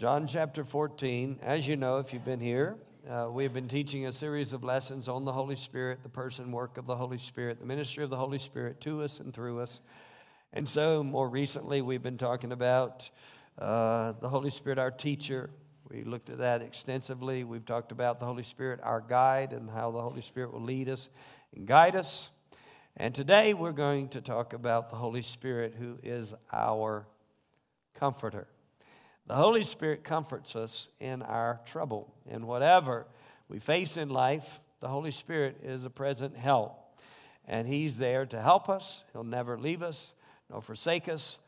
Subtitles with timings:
[0.00, 1.40] John chapter 14.
[1.42, 5.08] As you know, if you've been here, uh, we've been teaching a series of lessons
[5.08, 8.16] on the Holy Spirit, the person, work of the Holy Spirit, the ministry of the
[8.16, 9.82] Holy Spirit to us and through us.
[10.54, 13.10] And so, more recently, we've been talking about
[13.58, 15.50] uh, the Holy Spirit, our teacher.
[15.90, 17.44] We looked at that extensively.
[17.44, 20.88] We've talked about the Holy Spirit, our guide, and how the Holy Spirit will lead
[20.88, 21.10] us
[21.54, 22.30] and guide us.
[22.96, 27.06] And today, we're going to talk about the Holy Spirit, who is our
[27.92, 28.46] comforter.
[29.30, 32.12] The Holy Spirit comforts us in our trouble.
[32.28, 33.06] In whatever
[33.48, 36.98] we face in life, the Holy Spirit is a present help.
[37.46, 39.04] And He's there to help us.
[39.12, 40.14] He'll never leave us
[40.50, 41.38] nor forsake us,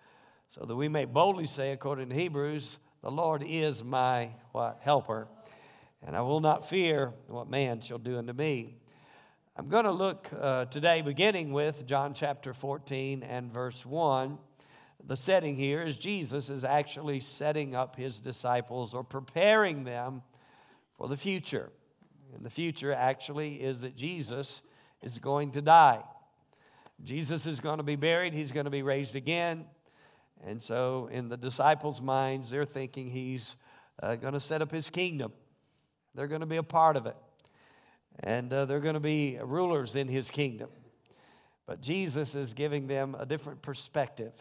[0.46, 4.78] so that we may boldly say, according to Hebrews, the Lord is my what?
[4.82, 5.26] Helper.
[6.06, 8.76] And I will not fear what man shall do unto me.
[9.56, 14.38] I'm going to look uh, today, beginning with John chapter 14 and verse 1
[15.06, 20.22] the setting here is Jesus is actually setting up his disciples or preparing them
[20.96, 21.70] for the future.
[22.34, 24.62] And the future actually is that Jesus
[25.02, 26.02] is going to die.
[27.02, 29.64] Jesus is going to be buried, he's going to be raised again.
[30.44, 33.56] And so, in the disciples' minds, they're thinking he's
[34.02, 35.32] uh, going to set up his kingdom.
[36.14, 37.16] They're going to be a part of it.
[38.20, 40.68] And uh, they're going to be rulers in his kingdom.
[41.66, 44.32] But Jesus is giving them a different perspective.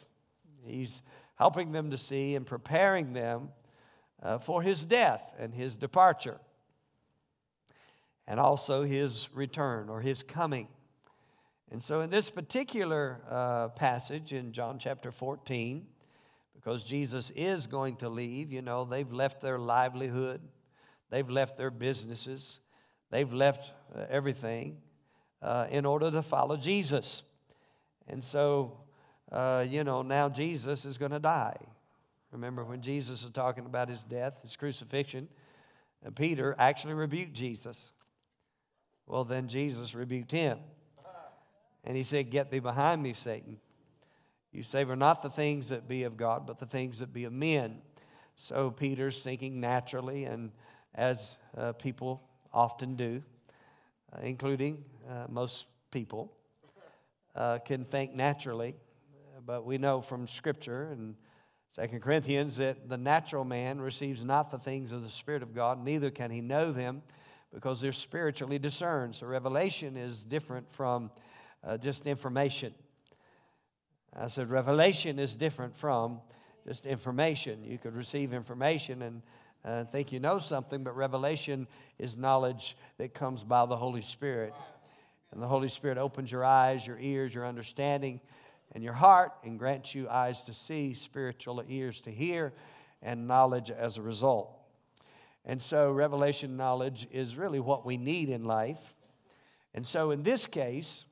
[0.66, 1.02] He's
[1.36, 3.50] helping them to see and preparing them
[4.22, 6.40] uh, for his death and his departure,
[8.28, 10.68] and also his return or his coming.
[11.72, 15.88] And so, in this particular uh, passage in John chapter 14,
[16.54, 20.42] because Jesus is going to leave, you know, they've left their livelihood,
[21.10, 22.60] they've left their businesses,
[23.10, 24.78] they've left uh, everything
[25.42, 27.24] uh, in order to follow Jesus.
[28.08, 28.81] And so,
[29.32, 31.58] uh, you know, now Jesus is going to die.
[32.32, 35.28] Remember when Jesus was talking about his death, his crucifixion,
[36.04, 37.92] and Peter actually rebuked Jesus.
[39.06, 40.60] Well, then Jesus rebuked him.
[41.84, 43.60] And he said, Get thee behind me, Satan.
[44.52, 47.34] You savor not the things that be of God, but the things that be of
[47.34, 47.82] men.
[48.36, 50.52] So Peter's thinking naturally, and
[50.94, 52.22] as uh, people
[52.54, 53.24] often do,
[54.14, 56.32] uh, including uh, most people,
[57.36, 58.76] uh, can think naturally
[59.46, 61.16] but we know from Scripture and
[61.74, 65.84] Second Corinthians that the natural man receives not the things of the Spirit of God,
[65.84, 67.02] neither can he know them
[67.54, 69.16] because they're spiritually discerned.
[69.16, 71.12] So revelation is different from
[71.64, 72.74] uh, just information.
[74.14, 76.20] I said revelation is different from
[76.68, 77.64] just information.
[77.64, 79.22] You could receive information and
[79.64, 81.68] uh, think you know something, but revelation
[82.00, 84.54] is knowledge that comes by the Holy Spirit.
[85.32, 88.20] And the Holy Spirit opens your eyes, your ears, your understanding
[88.74, 92.54] and your heart and grants you eyes to see, spiritual ears to hear,
[93.02, 94.58] and knowledge as a result.
[95.44, 98.96] And so, revelation knowledge is really what we need in life.
[99.74, 101.06] And so, in this case,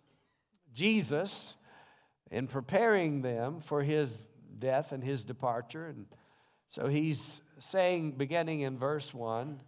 [0.73, 1.55] Jesus,
[2.29, 4.23] in preparing them for his
[4.59, 6.05] death and his departure, and
[6.67, 9.59] so he's saying, beginning in verse 1,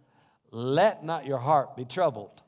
[0.52, 2.42] let not your heart be troubled.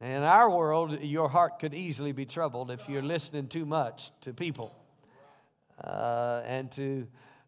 [0.00, 4.34] In our world, your heart could easily be troubled if you're listening too much to
[4.34, 4.74] people
[5.82, 7.06] uh, and to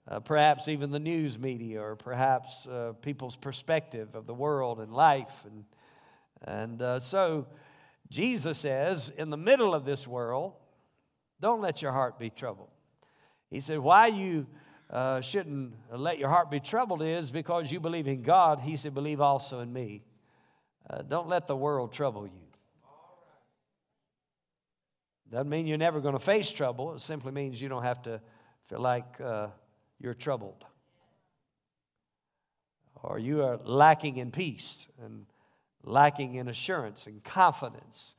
[0.09, 4.93] uh, perhaps even the news media or perhaps uh, people's perspective of the world and
[4.93, 5.45] life.
[5.45, 5.65] And,
[6.45, 7.47] and uh, so
[8.11, 10.53] Jesus says, in the middle of this world,
[11.41, 12.71] don't let your heart be troubled.
[13.51, 14.47] He said, Why you
[14.89, 18.61] uh, shouldn't let your heart be troubled is because you believe in God.
[18.61, 20.05] He said, Believe also in me.
[20.89, 22.47] Uh, don't let the world trouble you.
[25.31, 26.95] Doesn't mean you're never going to face trouble.
[26.95, 28.21] It simply means you don't have to
[28.69, 29.49] feel like uh,
[29.99, 30.65] you're troubled.
[33.03, 35.27] Or you are lacking in peace and
[35.83, 38.15] lacking in assurance and confidence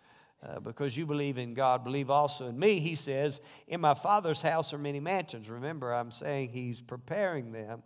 [0.45, 2.79] uh, because you believe in God, believe also in me.
[2.79, 5.49] He says, In my Father's house are many mansions.
[5.49, 7.83] Remember, I'm saying He's preparing them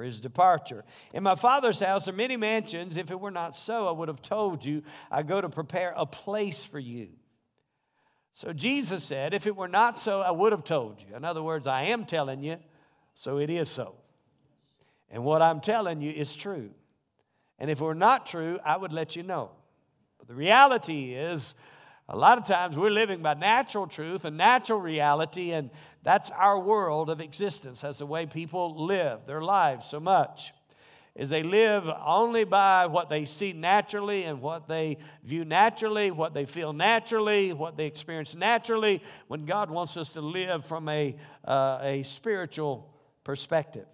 [0.00, 0.82] for His departure.
[1.12, 2.96] In my Father's house are many mansions.
[2.96, 6.06] If it were not so, I would have told you, I go to prepare a
[6.06, 7.08] place for you.
[8.32, 11.14] So Jesus said, If it were not so, I would have told you.
[11.14, 12.56] In other words, I am telling you,
[13.12, 13.96] so it is so.
[15.10, 16.70] And what I'm telling you is true.
[17.58, 19.50] And if it were not true, I would let you know.
[20.18, 21.54] But the reality is,
[22.10, 25.70] a lot of times we're living by natural truth and natural reality, and
[26.02, 27.82] that's our world of existence.
[27.82, 30.52] That's the way people live their lives so much
[31.14, 36.34] is they live only by what they see naturally and what they view naturally, what
[36.34, 41.16] they feel naturally, what they experience naturally, when God wants us to live from a,
[41.44, 42.92] uh, a spiritual
[43.24, 43.86] perspective.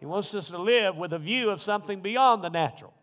[0.00, 2.94] He wants us to live with a view of something beyond the natural,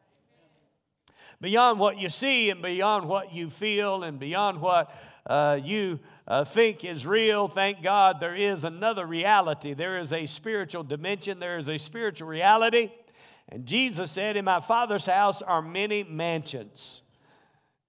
[1.43, 4.89] beyond what you see and beyond what you feel and beyond what
[5.27, 7.49] uh, you uh, think is real.
[7.49, 9.73] Thank God there is another reality.
[9.73, 12.91] There is a spiritual dimension, there is a spiritual reality.
[13.49, 17.01] And Jesus said, In my Father's house are many mansions.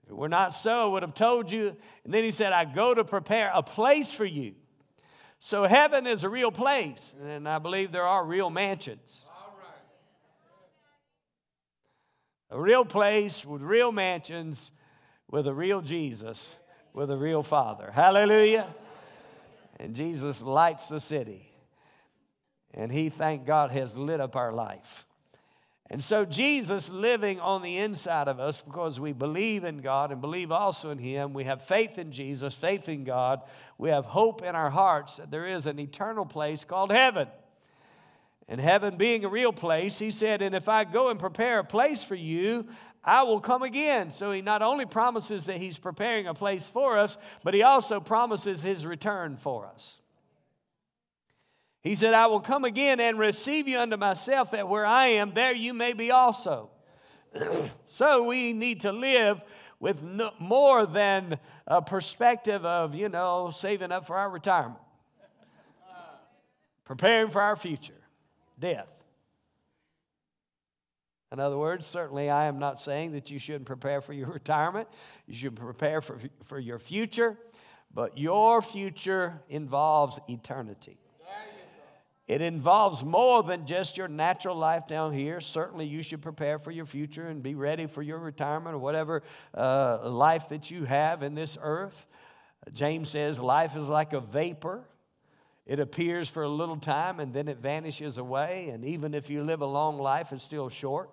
[0.02, 1.76] If it were not so, I would have told you.
[2.04, 4.56] And then he said, I go to prepare a place for you.
[5.38, 9.23] So heaven is a real place, and I believe there are real mansions.
[12.50, 14.70] A real place with real mansions
[15.30, 16.56] with a real Jesus,
[16.92, 17.90] with a real Father.
[17.90, 18.72] Hallelujah.
[19.80, 21.50] And Jesus lights the city.
[22.72, 25.04] And he, thank God, has lit up our life.
[25.90, 30.20] And so, Jesus living on the inside of us because we believe in God and
[30.20, 31.34] believe also in Him.
[31.34, 33.42] We have faith in Jesus, faith in God.
[33.76, 37.28] We have hope in our hearts that there is an eternal place called heaven.
[38.48, 41.64] And heaven being a real place, He said, And if I go and prepare a
[41.64, 42.66] place for you,
[43.02, 44.12] I will come again.
[44.12, 48.00] So He not only promises that He's preparing a place for us, but He also
[48.00, 49.98] promises His return for us.
[51.82, 55.34] He said, I will come again and receive you unto myself, that where I am,
[55.34, 56.70] there you may be also.
[57.86, 59.42] so we need to live
[59.80, 64.80] with no, more than a perspective of, you know, saving up for our retirement,
[66.84, 68.00] preparing for our future,
[68.58, 68.88] death.
[71.32, 74.88] In other words, certainly I am not saying that you shouldn't prepare for your retirement.
[75.26, 77.36] You should prepare for, for your future,
[77.92, 80.98] but your future involves eternity.
[82.26, 85.40] It involves more than just your natural life down here.
[85.42, 89.22] Certainly, you should prepare for your future and be ready for your retirement or whatever
[89.52, 92.06] uh, life that you have in this earth.
[92.72, 94.84] James says life is like a vapor.
[95.66, 98.68] It appears for a little time and then it vanishes away.
[98.68, 101.10] And even if you live a long life, it's still short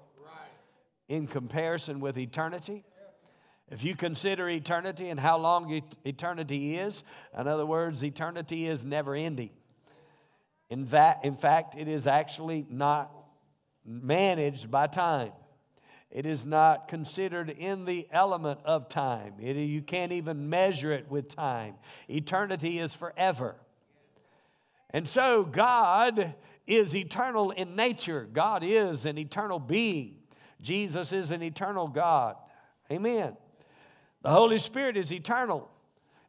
[1.07, 2.83] in comparison with eternity.
[3.69, 7.05] If you consider eternity and how long eternity is,
[7.37, 9.51] in other words, eternity is never ending.
[10.69, 13.11] In, that, in fact, it is actually not
[13.85, 15.31] managed by time.
[16.09, 19.35] It is not considered in the element of time.
[19.39, 21.75] It, you can't even measure it with time.
[22.09, 23.55] Eternity is forever.
[24.91, 26.35] And so, God
[26.67, 28.27] is eternal in nature.
[28.31, 30.17] God is an eternal being.
[30.61, 32.35] Jesus is an eternal God.
[32.91, 33.35] Amen.
[34.21, 35.69] The Holy Spirit is eternal,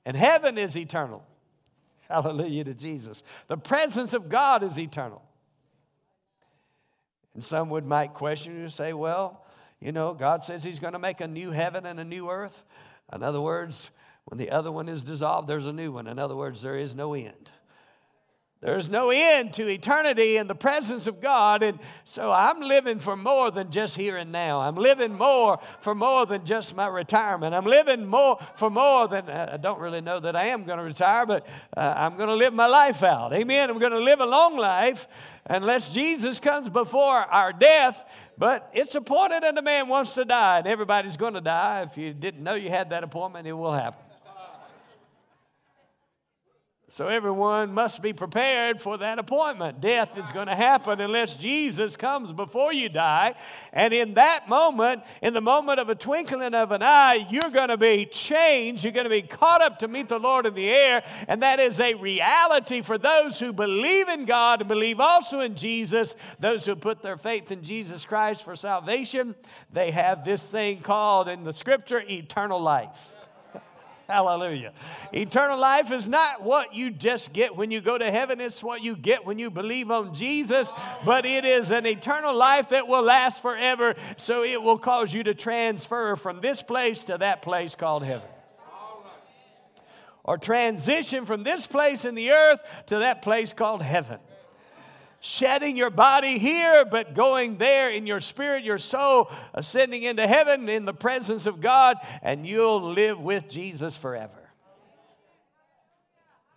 [0.05, 1.25] and heaven is eternal.
[2.09, 3.23] Hallelujah to Jesus.
[3.49, 5.23] The presence of God is eternal.
[7.35, 9.45] And some would might question you and say, well,
[9.81, 12.65] you know, God says He's going to make a new heaven and a new earth.
[13.13, 13.91] In other words,
[14.27, 16.07] when the other one is dissolved, there's a new one.
[16.07, 17.51] In other words, there is no end.
[18.63, 21.65] There's no end to eternity in the presence of God.
[21.65, 24.61] And so I'm living for more than just here and now.
[24.61, 27.57] I'm living more for more than just my retirement.
[27.57, 30.85] I'm living more for more than, I don't really know that I am going to
[30.85, 31.45] retire, but
[31.77, 33.33] uh, I'm going to live my life out.
[33.33, 33.69] Amen.
[33.69, 35.09] I'm going to live a long life
[35.45, 38.09] unless Jesus comes before our death.
[38.39, 41.83] But it's appointed that a man wants to die, and everybody's going to die.
[41.83, 44.12] If you didn't know you had that appointment, it will happen.
[46.93, 49.81] So everyone must be prepared for that appointment.
[49.81, 53.35] Death is going to happen unless Jesus comes before you die.
[53.73, 57.71] And in that moment, in the moment of a twinkling of an eye, you're going
[57.71, 58.85] to be changed.
[58.85, 61.03] You're going to be caught up to meet the Lord in the air.
[61.29, 65.55] And that is a reality for those who believe in God and believe also in
[65.55, 66.15] Jesus.
[66.41, 69.35] Those who put their faith in Jesus Christ for salvation,
[69.73, 73.15] they have this thing called in the scripture eternal life.
[74.13, 74.75] Hallelujah.
[75.15, 78.83] Eternal life is not what you just get when you go to heaven, it's what
[78.83, 80.71] you get when you believe on Jesus,
[81.03, 83.95] but it is an eternal life that will last forever.
[84.19, 88.29] So it will cause you to transfer from this place to that place called heaven.
[90.25, 94.19] Or transition from this place in the earth to that place called heaven
[95.23, 100.69] shedding your body here, but going there in your spirit, your soul, ascending into heaven
[100.69, 104.51] in the presence of God, and you'll live with Jesus forever.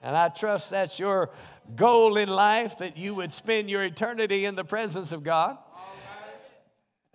[0.01, 1.29] And I trust that's your
[1.75, 5.57] goal in life that you would spend your eternity in the presence of God.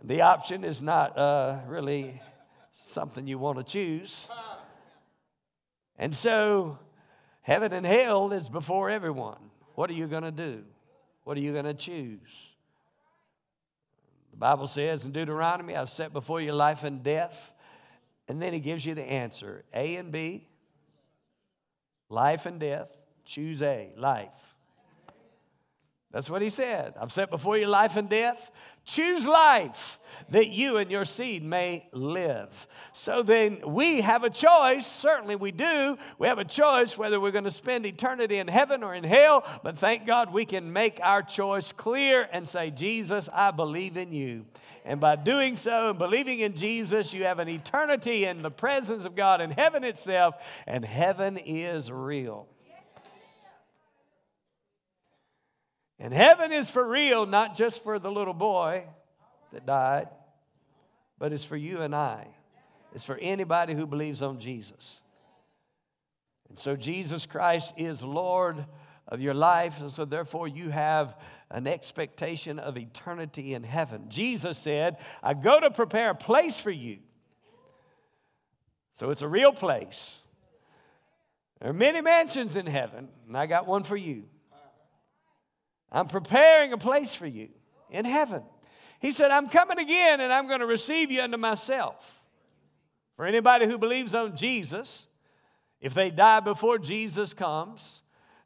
[0.03, 2.23] The option is not uh, really
[2.85, 4.29] something you want to choose.
[5.99, 6.79] And so,
[7.43, 9.51] heaven and hell is before everyone.
[9.75, 10.65] What are you going to do?
[11.31, 12.49] What are you going to choose?
[14.33, 17.53] The Bible says in Deuteronomy, I've set before you life and death.
[18.27, 20.49] And then he gives you the answer A and B,
[22.09, 22.89] life and death.
[23.25, 24.50] Choose A, life.
[26.13, 26.95] That's what he said.
[27.01, 28.51] I've set before you life and death.
[28.85, 30.01] Choose life
[30.31, 32.67] that you and your seed may live.
[32.93, 34.87] So then we have a choice.
[34.87, 35.97] Certainly we do.
[36.19, 39.45] We have a choice whether we're going to spend eternity in heaven or in hell.
[39.63, 44.13] But thank God we can make our choice clear and say, Jesus, I believe in
[44.13, 44.47] you.
[44.85, 49.05] And by doing so and believing in Jesus, you have an eternity in the presence
[49.05, 50.35] of God in heaven itself.
[50.67, 52.49] And heaven is real.
[56.01, 58.85] And heaven is for real, not just for the little boy
[59.53, 60.09] that died,
[61.19, 62.27] but it's for you and I.
[62.95, 65.03] It's for anybody who believes on Jesus.
[66.49, 68.65] And so Jesus Christ is Lord
[69.07, 71.17] of your life, and so therefore you have
[71.51, 74.07] an expectation of eternity in heaven.
[74.09, 76.99] Jesus said, I go to prepare a place for you.
[78.95, 80.23] So it's a real place.
[81.61, 84.25] There are many mansions in heaven, and I got one for you.
[85.93, 87.49] I'm preparing a place for you
[87.91, 88.43] in heaven.
[89.01, 92.23] He said, I'm coming again and I'm going to receive you unto myself.
[93.17, 95.07] For anybody who believes on Jesus,
[95.81, 98.01] if they die before Jesus comes,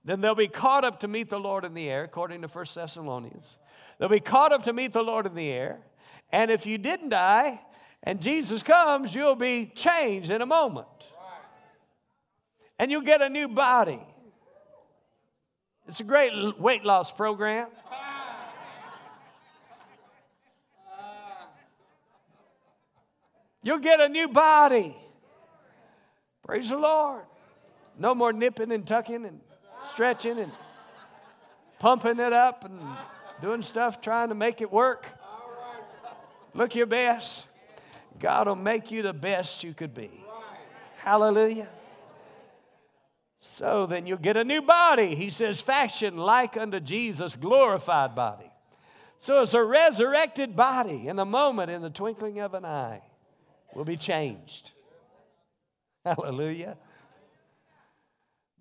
[0.05, 2.67] then they'll be caught up to meet the Lord in the air, according to 1
[2.75, 3.59] Thessalonians.
[3.99, 5.81] They'll be caught up to meet the Lord in the air.
[6.31, 7.61] And if you didn't die
[8.03, 10.87] and Jesus comes, you'll be changed in a moment.
[12.79, 14.03] And you'll get a new body.
[15.87, 17.69] It's a great weight loss program.
[23.63, 24.97] You'll get a new body.
[26.47, 27.23] Praise the Lord.
[27.99, 29.41] No more nipping and tucking and
[29.91, 30.53] stretching and
[31.79, 32.81] pumping it up and
[33.41, 35.07] doing stuff trying to make it work.
[36.55, 37.47] Look your best.
[38.19, 40.11] God will make you the best you could be.
[40.99, 41.69] Hallelujah.
[43.47, 45.15] So then you'll get a new body.
[45.15, 48.51] He says, fashion like unto Jesus' glorified body.
[49.19, 53.03] So it's a resurrected body in a moment, in the twinkling of an eye,
[53.75, 54.73] will be changed.
[56.07, 56.79] Hallelujah.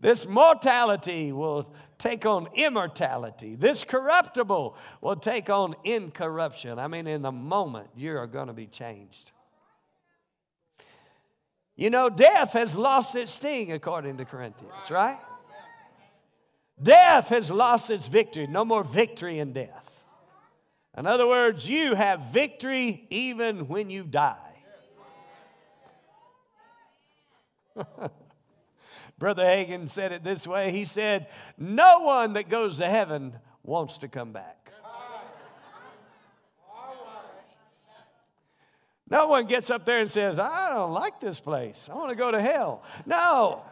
[0.01, 3.55] This mortality will take on immortality.
[3.55, 6.77] This corruptible will take on incorruption.
[6.77, 9.31] I mean, in the moment, you are going to be changed.
[11.75, 15.19] You know, death has lost its sting, according to Corinthians, right?
[16.81, 18.47] Death has lost its victory.
[18.47, 20.03] No more victory in death.
[20.97, 24.37] In other words, you have victory even when you die.
[29.17, 31.27] Brother Hagin said it this way He said,
[31.57, 34.62] No one that goes to heaven wants to come back.
[39.13, 41.87] No one gets up there and says, I don't like this place.
[41.87, 42.81] I want to go to hell.
[43.05, 43.63] No.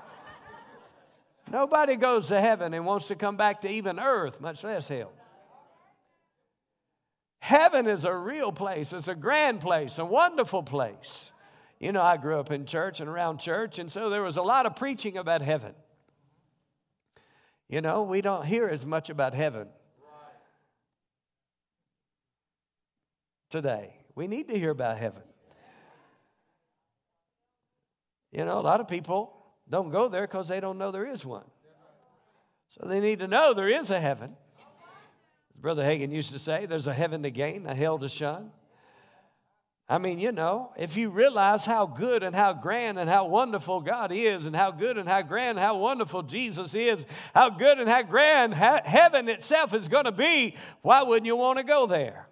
[1.50, 5.12] Nobody goes to heaven and wants to come back to even earth, much less hell.
[7.40, 11.32] Heaven is a real place, it's a grand place, a wonderful place.
[11.80, 14.44] You know, I grew up in church and around church, and so there was a
[14.44, 15.74] lot of preaching about heaven.
[17.68, 19.70] You know, we don't hear as much about heaven
[23.50, 23.96] today.
[24.14, 25.24] We need to hear about heaven.
[28.42, 29.32] You know, a lot of people
[29.70, 31.46] don't go there because they don't know there is one.
[32.70, 34.36] So they need to know there is a heaven.
[35.52, 38.50] As Brother Hagin used to say, there's a heaven to gain, a hell to shun.
[39.88, 43.80] I mean, you know, if you realize how good and how grand and how wonderful
[43.82, 47.06] God is, and how good and how grand and how wonderful Jesus is,
[47.36, 51.60] how good and how grand heaven itself is going to be, why wouldn't you want
[51.60, 52.28] to go there?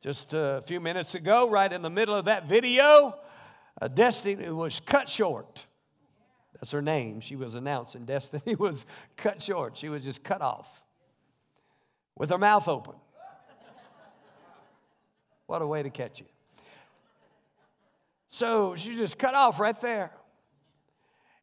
[0.00, 3.16] Just a few minutes ago, right in the middle of that video,
[3.80, 5.66] uh, Destiny was cut short.
[6.54, 7.20] That's her name.
[7.20, 8.84] She was announcing Destiny was
[9.16, 9.76] cut short.
[9.76, 10.82] She was just cut off
[12.16, 12.94] with her mouth open.
[15.46, 16.26] What a way to catch you.
[18.28, 20.12] So she just cut off right there.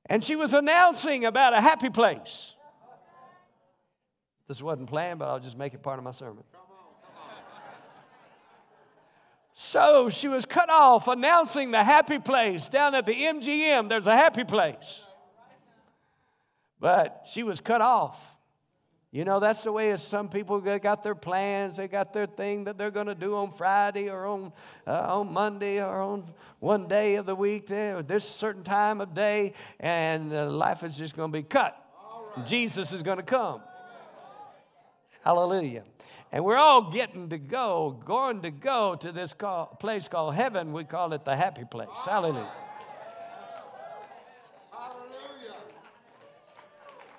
[0.05, 2.53] And she was announcing about a happy place.
[4.47, 6.43] This wasn't planned, but I'll just make it part of my sermon.
[9.57, 13.88] So she was cut off announcing the happy place down at the MGM.
[13.88, 15.01] There's a happy place.
[16.79, 18.33] But she was cut off.
[19.12, 21.77] You know, that's the way some people got their plans.
[21.77, 24.51] They got their thing that they're going to do on Friday or on,
[24.85, 26.25] uh, on Monday or on
[26.59, 30.97] one day of the week, there, this certain time of day, and uh, life is
[30.97, 31.81] just going to be cut.
[32.35, 32.45] Right.
[32.45, 33.62] Jesus is going to come.
[35.24, 35.83] Hallelujah.
[36.32, 40.74] And we're all getting to go, going to go to this call, place called heaven.
[40.74, 41.88] We call it the happy place.
[42.05, 42.50] Hallelujah.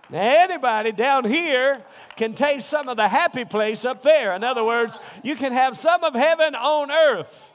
[0.09, 1.83] Now, anybody down here
[2.15, 4.35] can taste some of the happy place up there.
[4.35, 7.53] In other words, you can have some of heaven on earth.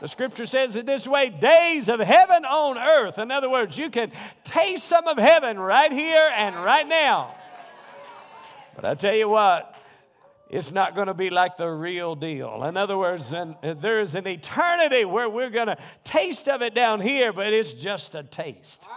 [0.00, 3.18] The scripture says it this way days of heaven on earth.
[3.18, 4.12] In other words, you can
[4.44, 7.34] taste some of heaven right here and right now.
[8.74, 9.69] But I tell you what,
[10.50, 12.64] it's not going to be like the real deal.
[12.64, 17.00] In other words, uh, there's an eternity where we're going to taste of it down
[17.00, 18.88] here, but it's just a taste.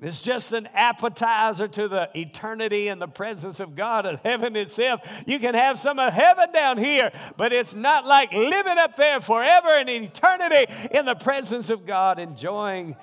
[0.00, 5.00] It's just an appetizer to the eternity and the presence of God and heaven itself.
[5.26, 9.20] You can have some of heaven down here, but it's not like living up there
[9.20, 12.94] forever in eternity in the presence of God, enjoying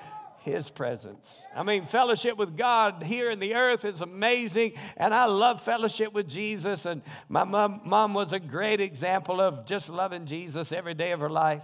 [0.43, 1.41] His presence.
[1.55, 6.11] I mean, fellowship with God here in the earth is amazing, and I love fellowship
[6.11, 6.85] with Jesus.
[6.85, 11.21] And my mom, mom was a great example of just loving Jesus every day of
[11.21, 11.63] her life.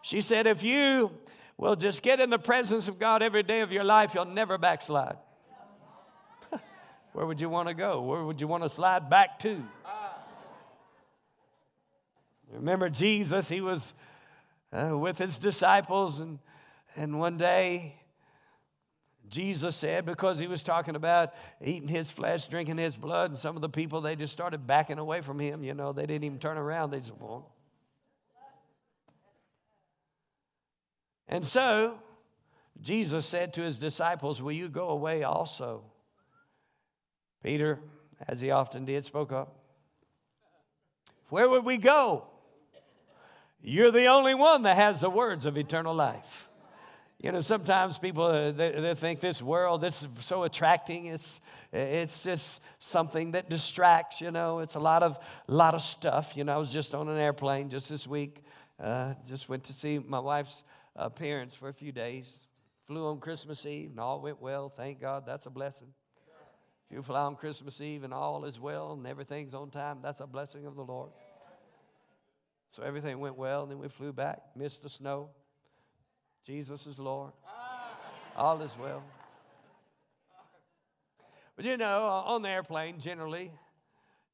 [0.00, 1.10] She said, If you
[1.58, 4.56] will just get in the presence of God every day of your life, you'll never
[4.56, 5.18] backslide.
[7.12, 8.00] Where would you want to go?
[8.00, 9.62] Where would you want to slide back to?
[12.50, 13.92] Remember Jesus, he was
[14.72, 16.38] uh, with his disciples, and,
[16.96, 17.96] and one day
[19.28, 23.54] Jesus said, because he was talking about eating his flesh, drinking his blood, and some
[23.54, 25.62] of the people, they just started backing away from him.
[25.62, 26.90] You know, they didn't even turn around.
[26.90, 27.52] They just, well,
[31.30, 31.94] And so
[32.82, 35.84] Jesus said to his disciples, Will you go away also?
[37.42, 37.78] Peter,
[38.28, 39.56] as he often did, spoke up.
[41.28, 42.26] Where would we go?
[43.62, 46.49] You're the only one that has the words of eternal life.
[47.22, 51.06] You know, sometimes people uh, they, they, think this world this is so attracting.
[51.06, 54.22] It's it's just something that distracts.
[54.22, 56.34] You know, it's a lot of lot of stuff.
[56.34, 58.42] You know, I was just on an airplane just this week.
[58.82, 60.64] Uh, just went to see my wife's
[61.16, 62.46] parents for a few days.
[62.86, 64.70] Flew on Christmas Eve and all went well.
[64.70, 65.88] Thank God, that's a blessing.
[66.88, 70.20] If you fly on Christmas Eve and all is well and everything's on time, that's
[70.20, 71.10] a blessing of the Lord.
[72.70, 75.30] So everything went well, and then we flew back, missed the snow.
[76.46, 77.32] Jesus is Lord.
[78.36, 79.02] All is well.
[81.56, 83.52] But you know, on the airplane, generally,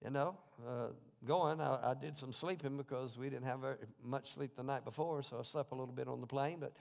[0.04, 0.88] you know, uh,
[1.24, 4.84] going, I, I, did some sleeping because we didn't have very much sleep the night
[4.84, 6.58] before, so I slept a little bit on the plane.
[6.60, 6.72] But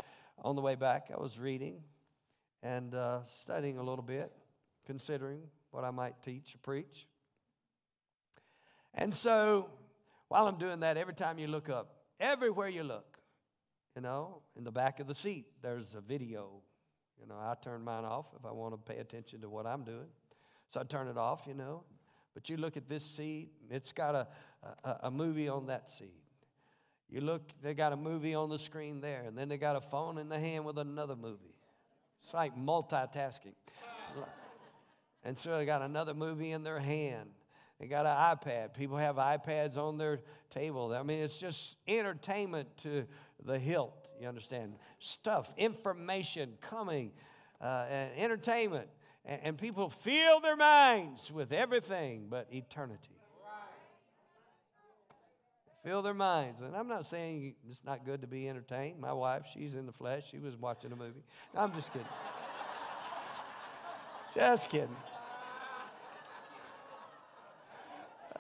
[0.43, 1.81] on the way back, I was reading
[2.61, 4.31] and uh, studying a little bit,
[4.85, 5.39] considering
[5.71, 7.07] what I might teach or preach.
[8.93, 9.69] And so,
[10.27, 13.14] while I'm doing that, every time you look up, everywhere you look,
[13.95, 16.49] you know, in the back of the seat, there's a video.
[17.19, 19.83] You know, I turn mine off if I want to pay attention to what I'm
[19.83, 20.07] doing.
[20.69, 21.83] So I turn it off, you know,
[22.33, 24.27] but you look at this seat, it's got a,
[24.83, 26.21] a, a movie on that seat.
[27.09, 29.81] You look, they got a movie on the screen there, and then they got a
[29.81, 31.55] phone in the hand with another movie.
[32.23, 33.53] It's like multitasking.
[35.27, 37.31] And so they got another movie in their hand.
[37.79, 38.75] They got an iPad.
[38.75, 40.19] People have iPads on their
[40.51, 40.93] table.
[40.93, 43.05] I mean, it's just entertainment to
[43.43, 44.73] the hilt, you understand?
[44.99, 47.11] Stuff, information coming,
[47.61, 48.87] uh, and entertainment
[49.25, 53.09] and, and people fill their minds with everything but eternity.
[55.83, 56.61] Fill their minds.
[56.61, 58.99] And I'm not saying it's not good to be entertained.
[58.99, 60.23] My wife, she's in the flesh.
[60.31, 61.23] She was watching a movie.
[61.53, 62.07] No, I'm just kidding.
[64.33, 64.95] just kidding.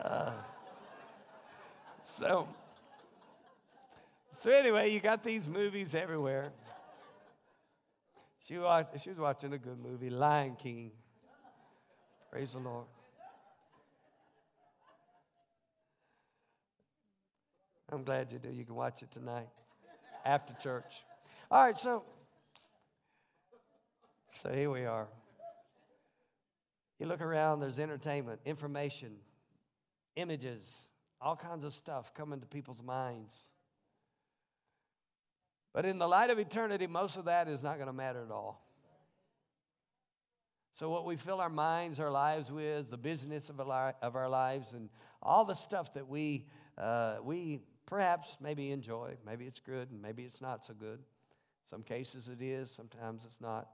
[0.03, 0.33] Uh,
[2.01, 2.47] so,
[4.45, 6.51] so anyway, you got these movies everywhere.
[8.47, 10.91] She, watched, she was watching a good movie, Lion King.
[12.31, 12.85] Praise the Lord.
[17.91, 18.49] I'm glad you do.
[18.51, 19.47] You can watch it tonight
[20.23, 20.93] after church.
[21.49, 22.03] All right, so
[24.29, 25.07] so here we are.
[26.99, 29.15] You look around, there's entertainment, information,
[30.15, 33.49] images, all kinds of stuff coming to people's minds.
[35.75, 38.31] But in the light of eternity, most of that is not going to matter at
[38.31, 38.65] all.
[40.73, 44.29] So, what we fill our minds, our lives with, the business of our, of our
[44.29, 44.87] lives, and
[45.21, 46.45] all the stuff that we,
[46.77, 49.15] uh, we perhaps maybe enjoy.
[49.25, 50.99] Maybe it's good, and maybe it's not so good.
[51.69, 53.67] Some cases it is, sometimes it's not.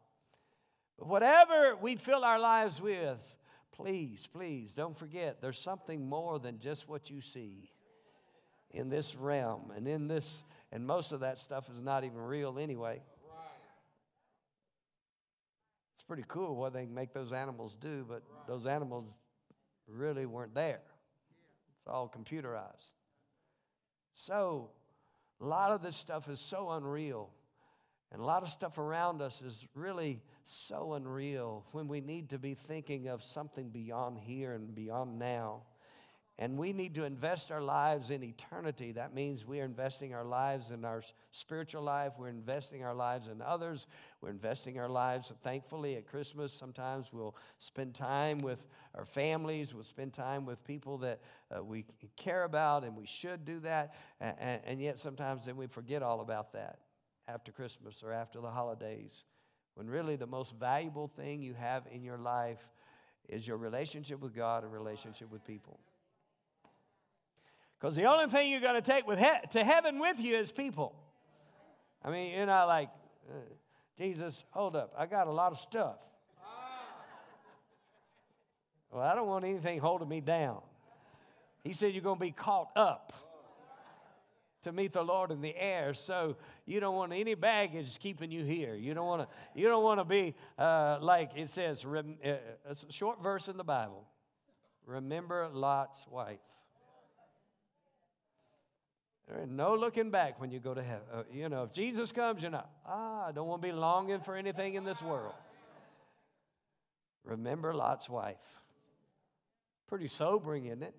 [0.98, 3.38] But whatever we fill our lives with,
[3.72, 7.70] please, please don't forget there's something more than just what you see
[8.72, 12.58] in this realm and in this and most of that stuff is not even real
[12.60, 13.02] anyway.
[15.96, 19.06] It's pretty cool what they make those animals do, but those animals
[19.88, 20.82] really weren't there.
[21.78, 22.92] It's all computerized.
[24.14, 24.72] So,
[25.40, 27.32] a lot of this stuff is so unreal.
[28.12, 32.38] And a lot of stuff around us is really so unreal when we need to
[32.38, 35.64] be thinking of something beyond here and beyond now.
[36.42, 38.94] And we need to invest our lives in eternity.
[38.94, 42.14] That means we are investing our lives in our spiritual life.
[42.18, 43.86] We're investing our lives in others.
[44.22, 46.52] We're investing our lives, thankfully, at Christmas.
[46.52, 49.72] Sometimes we'll spend time with our families.
[49.72, 51.20] We'll spend time with people that
[51.56, 51.86] uh, we
[52.18, 53.94] care about, and we should do that.
[54.20, 56.80] And, and yet sometimes then we forget all about that
[57.28, 59.26] after Christmas or after the holidays.
[59.76, 62.68] When really the most valuable thing you have in your life
[63.30, 65.80] is your relationship with God and relationship with people.
[67.82, 70.52] Because the only thing you're going to take with he- to heaven with you is
[70.52, 70.94] people.
[72.06, 72.90] I mean, you're not like,
[73.28, 73.34] uh,
[73.98, 75.98] Jesus, hold up, I got a lot of stuff.
[78.92, 80.60] Well, I don't want anything holding me down.
[81.64, 83.14] He said you're going to be caught up
[84.64, 85.94] to meet the Lord in the air.
[85.94, 88.76] So you don't want any baggage keeping you here.
[88.76, 89.60] You don't want to.
[89.60, 91.86] You don't want to be uh, like it says.
[91.86, 92.34] Rem, uh,
[92.70, 94.06] it's a short verse in the Bible.
[94.86, 96.40] Remember Lot's wife.
[99.28, 101.06] There ain't no looking back when you go to heaven.
[101.14, 102.70] Uh, you know, if Jesus comes, you're not.
[102.86, 105.34] Ah, I don't want to be longing for anything in this world.
[107.24, 108.62] Remember Lot's wife.
[109.88, 110.96] Pretty sobering, isn't it?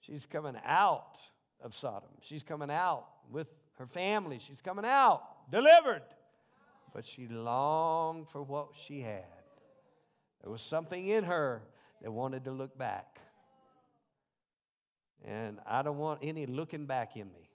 [0.00, 1.18] She's coming out
[1.62, 2.10] of Sodom.
[2.20, 3.46] She's coming out with
[3.78, 4.38] her family.
[4.38, 6.02] She's coming out delivered.
[6.94, 9.24] But she longed for what she had.
[10.42, 11.62] There was something in her
[12.02, 13.20] that wanted to look back.
[15.24, 17.50] And I don't want any looking back in me.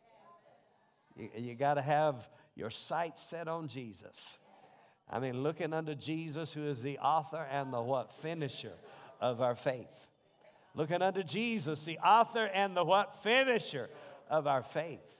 [1.15, 4.38] You, you got to have your sight set on Jesus.
[5.10, 8.13] I mean, looking unto Jesus, who is the author and the what?
[8.13, 8.73] Finisher
[9.21, 10.08] of our faith.
[10.73, 13.23] Looking unto Jesus, the author and the what?
[13.23, 13.89] Finisher
[14.30, 15.15] of our faith.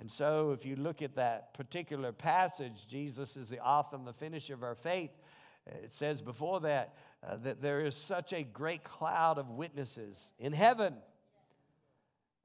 [0.00, 4.12] And so, if you look at that particular passage, Jesus is the author and the
[4.12, 5.10] finisher of our faith.
[5.66, 6.94] It says before that
[7.26, 10.94] uh, that there is such a great cloud of witnesses in heaven.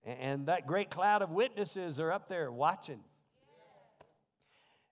[0.06, 3.00] And that great cloud of witnesses are up there watching.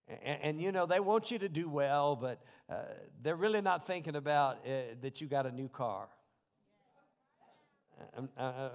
[0.07, 2.83] And, and, you know, they want you to do well, but uh,
[3.21, 6.07] they're really not thinking about uh, that you got a new car.
[8.17, 8.69] I'm, uh,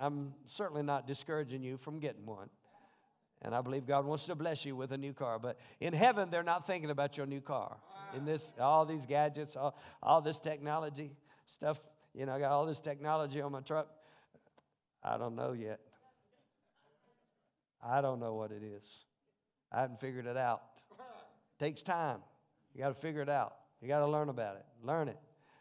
[0.00, 2.48] I'm certainly not discouraging you from getting one.
[3.42, 5.38] And I believe God wants to bless you with a new car.
[5.38, 7.76] But in heaven, they're not thinking about your new car.
[8.16, 11.10] In this, all these gadgets, all, all this technology
[11.46, 11.80] stuff,
[12.14, 13.88] you know, I got all this technology on my truck.
[15.02, 15.80] I don't know yet.
[17.82, 18.84] I don't know what it is.
[19.72, 20.62] I haven't figured it out.
[20.92, 22.18] It takes time.
[22.74, 23.56] You got to figure it out.
[23.80, 24.64] You got to learn about it.
[24.84, 25.18] Learn it.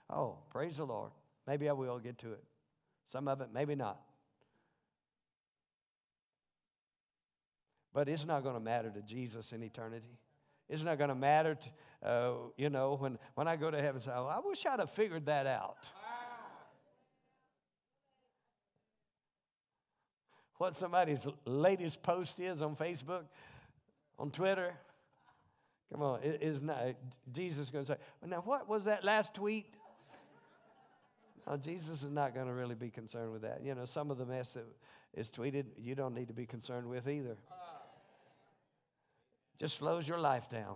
[0.10, 1.12] Oh, praise the Lord.
[1.48, 2.44] Maybe I will get to it.
[3.08, 4.00] Some of it, maybe not.
[7.94, 10.18] But it's not going to matter to Jesus in eternity.
[10.70, 14.02] It's not going to matter, to, uh, you know, when, when I go to heaven,
[14.08, 15.90] oh, I wish I'd have figured that out.
[20.58, 23.24] What somebody's latest post is on Facebook,
[24.18, 24.74] on Twitter.
[25.92, 26.78] Come on, is not
[27.34, 29.66] Jesus going to say, now what was that last tweet?
[31.48, 33.62] No, Jesus is not going to really be concerned with that.
[33.66, 34.66] You know, some of the mess that
[35.14, 37.36] is tweeted, you don't need to be concerned with either.
[39.62, 40.74] Just slows your life down.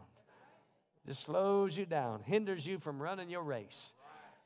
[1.08, 3.94] Just slows you down, hinders you from running your race.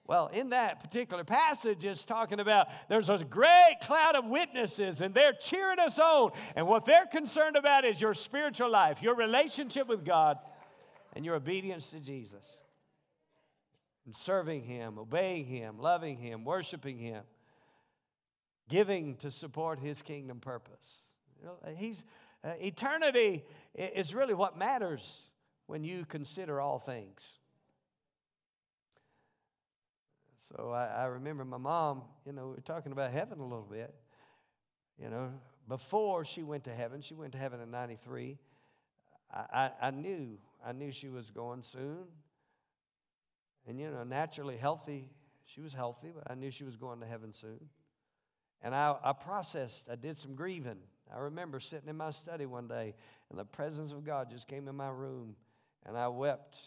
[0.08, 5.14] Well, in that particular passage, it's talking about there's a great cloud of witnesses and
[5.14, 6.32] they're cheering us on.
[6.56, 10.38] And what they're concerned about is your spiritual life, your relationship with God,
[11.18, 12.62] and your obedience to Jesus
[14.06, 17.24] and serving Him, obeying Him, loving Him, worshiping Him,
[18.70, 21.04] giving to support His kingdom purpose.
[21.78, 22.04] He's,
[22.44, 23.44] uh, eternity
[23.76, 25.30] is really what matters
[25.68, 27.28] when you consider all things.
[30.40, 33.68] So I, I remember my mom, you know, we were talking about heaven a little
[33.70, 33.94] bit.
[34.98, 35.32] You know,
[35.68, 38.38] before she went to heaven, she went to heaven in 93.
[39.32, 42.06] I, I, I knew, I knew she was going soon.
[43.68, 45.10] And, you know, naturally healthy,
[45.46, 47.60] she was healthy, but I knew she was going to heaven soon.
[48.62, 50.80] And I, I processed, I did some grieving.
[51.14, 52.94] I remember sitting in my study one day,
[53.30, 55.36] and the presence of God just came in my room,
[55.86, 56.58] and I wept.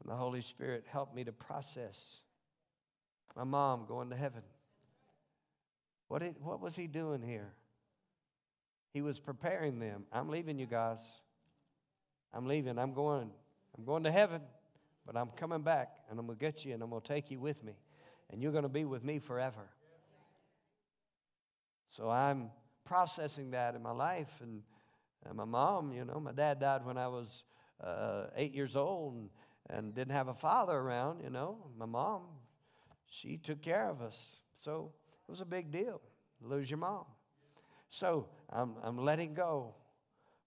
[0.00, 2.20] And the Holy Spirit helped me to process
[3.36, 4.42] my mom going to heaven.
[6.08, 7.52] What, did, what was he doing here?
[8.92, 10.04] He was preparing them.
[10.12, 11.00] I'm leaving you guys.
[12.32, 12.78] I'm leaving.
[12.78, 13.30] I'm going.
[13.76, 14.40] I'm going to heaven.
[15.06, 17.30] But I'm coming back and I'm going to get you and I'm going to take
[17.30, 17.74] you with me.
[18.30, 19.68] And you're going to be with me forever.
[21.88, 22.50] So I'm
[22.88, 24.40] processing that in my life.
[24.42, 24.62] And
[25.26, 27.44] And my mom, you know, my dad died when I was
[27.82, 29.30] uh, eight years old and,
[29.68, 31.58] and didn't have a father around, you know.
[31.76, 32.22] My mom,
[33.06, 34.42] she took care of us.
[34.58, 34.92] So
[35.26, 36.00] it was a big deal.
[36.40, 37.04] Lose your mom.
[37.90, 39.74] So I'm, I'm letting go.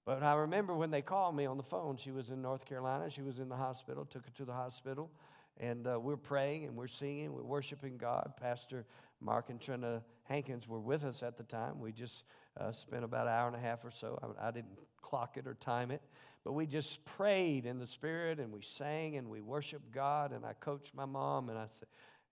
[0.06, 3.10] But I remember when they called me on the phone, she was in North Carolina.
[3.10, 5.12] She was in the hospital, took her to the hospital.
[5.58, 8.34] And uh, we're praying and we're singing, we're worshiping God.
[8.40, 8.86] Pastor
[9.22, 11.80] Mark and Trina Hankins were with us at the time.
[11.80, 12.24] We just
[12.60, 14.20] uh, spent about an hour and a half or so.
[14.40, 16.02] I, I didn't clock it or time it,
[16.44, 20.32] but we just prayed in the Spirit and we sang and we worshiped God.
[20.32, 21.88] And I coached my mom and I said,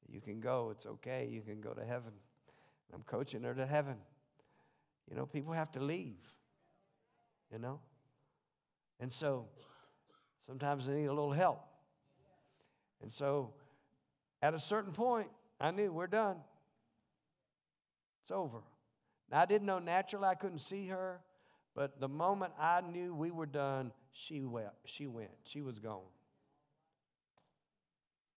[0.08, 2.12] You can go, it's okay, you can go to heaven.
[2.93, 3.95] I'm coaching her to heaven.
[5.10, 6.17] You know, people have to leave,
[7.52, 7.80] you know?
[8.99, 9.47] And so
[10.45, 11.62] sometimes they need a little help.
[13.02, 13.54] And so
[14.41, 16.38] at a certain point, I knew we're done.
[18.30, 18.60] It's over.
[19.32, 21.20] Now, I didn't know naturally I couldn't see her,
[21.74, 24.70] but the moment I knew we were done, she went.
[24.86, 25.32] She went.
[25.46, 26.12] She was gone.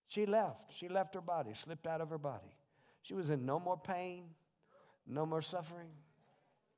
[0.07, 0.73] She left.
[0.75, 2.57] She left her body, slipped out of her body.
[3.03, 4.23] She was in no more pain,
[5.05, 5.89] no more suffering.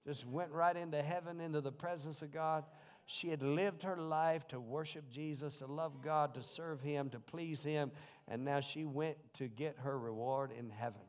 [0.06, 2.65] Just went right into heaven, into the presence of God.
[3.06, 7.21] She had lived her life to worship Jesus, to love God, to serve Him, to
[7.21, 7.93] please Him,
[8.28, 11.04] and now she went to get her reward in heaven.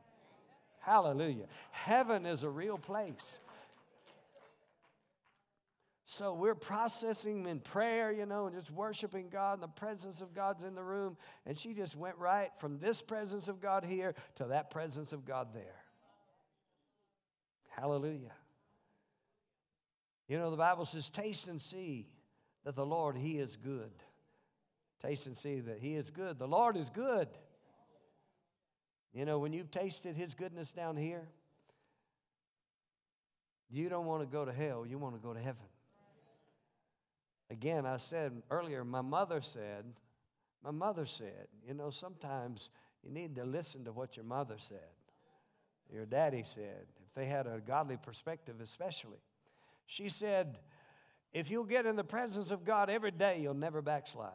[0.87, 1.46] Hallelujah.
[1.72, 3.40] Heaven is a real place.
[6.05, 10.33] So we're processing in prayer, you know, and just worshiping God, and the presence of
[10.33, 11.16] God's in the room.
[11.44, 15.25] And she just went right from this presence of God here to that presence of
[15.25, 15.83] God there.
[17.70, 18.33] Hallelujah.
[20.29, 22.07] You know, the Bible says, taste and see
[22.64, 23.90] that the Lord, He is good.
[25.03, 26.38] Taste and see that He is good.
[26.38, 27.27] The Lord is good.
[29.16, 31.26] You know, when you've tasted His goodness down here,
[33.70, 35.64] you don't want to go to hell, you want to go to heaven.
[37.50, 39.87] Again, I said earlier, my mother said,
[40.62, 42.68] my mother said, you know, sometimes
[43.02, 44.92] you need to listen to what your mother said,
[45.90, 49.22] your daddy said, if they had a godly perspective, especially.
[49.87, 50.59] She said,
[51.33, 54.33] If you'll get in the presence of God every day, you'll never backslide.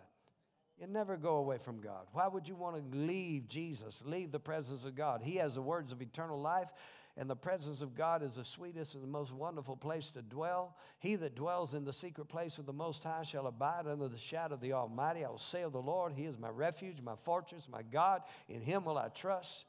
[0.82, 2.08] You'll never go away from God.
[2.12, 5.22] Why would you want to leave Jesus, leave the presence of God?
[5.24, 6.70] He has the words of eternal life,
[7.16, 10.76] and the presence of God is the sweetest and the most wonderful place to dwell.
[10.98, 14.18] He that dwells in the secret place of the Most High shall abide under the
[14.18, 15.24] shadow of the Almighty.
[15.24, 18.24] I will say of the Lord, He is my refuge, my fortress, my God.
[18.50, 19.66] In Him will I trust.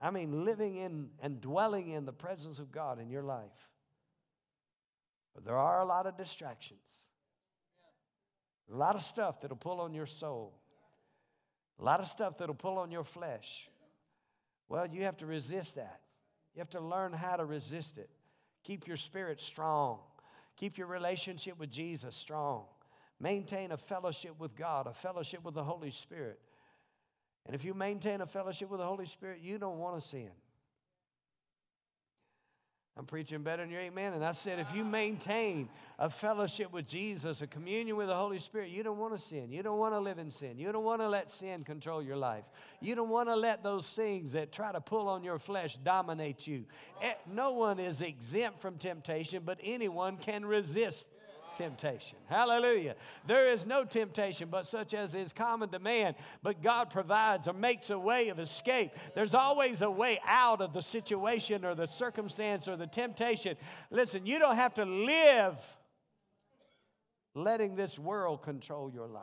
[0.00, 3.70] I mean, living in and dwelling in the presence of God in your life.
[5.34, 6.78] But there are a lot of distractions,
[8.72, 10.54] a lot of stuff that'll pull on your soul,
[11.78, 13.68] a lot of stuff that'll pull on your flesh.
[14.68, 16.00] Well, you have to resist that.
[16.54, 18.08] You have to learn how to resist it.
[18.64, 19.98] Keep your spirit strong.
[20.56, 22.64] Keep your relationship with Jesus strong.
[23.20, 26.38] Maintain a fellowship with God, a fellowship with the Holy Spirit.
[27.46, 30.30] And if you maintain a fellowship with the Holy Spirit, you don't want to sin.
[32.98, 34.12] I'm preaching better than your amen.
[34.12, 38.38] And I said, if you maintain a fellowship with Jesus, a communion with the Holy
[38.38, 39.50] Spirit, you don't want to sin.
[39.50, 40.58] You don't want to live in sin.
[40.58, 42.44] You don't want to let sin control your life.
[42.82, 46.46] You don't want to let those things that try to pull on your flesh dominate
[46.46, 46.66] you.
[47.00, 51.08] Eh, no one is exempt from temptation, but anyone can resist
[51.56, 52.18] temptation.
[52.28, 52.96] Hallelujah.
[53.26, 57.52] There is no temptation but such as is common to man, but God provides or
[57.52, 58.92] makes a way of escape.
[59.14, 63.56] There's always a way out of the situation or the circumstance or the temptation.
[63.90, 65.56] Listen, you don't have to live
[67.34, 69.22] letting this world control your life.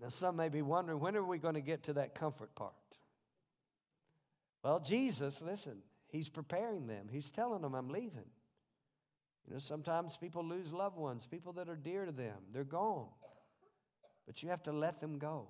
[0.00, 2.74] Now, some may be wondering when are we going to get to that comfort part?
[4.62, 5.78] Well, Jesus, listen,
[6.16, 7.08] He's preparing them.
[7.12, 8.30] He's telling them, I'm leaving.
[9.46, 12.36] You know, sometimes people lose loved ones, people that are dear to them.
[12.54, 13.08] They're gone.
[14.26, 15.48] But you have to let them go